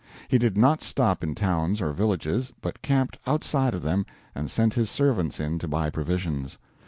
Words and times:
He 0.29 0.39
did 0.39 0.57
not 0.57 0.81
stop 0.81 1.23
in 1.23 1.35
towns 1.35 1.79
or 1.79 1.93
villages, 1.93 2.51
but 2.59 2.81
camped 2.81 3.19
outside 3.27 3.75
of 3.75 3.83
them 3.83 4.07
and 4.33 4.49
sent 4.49 4.73
his 4.73 4.89
servants 4.89 5.39
in 5.39 5.59
to 5.59 5.67
buy 5.67 5.91
provisions. 5.91 6.57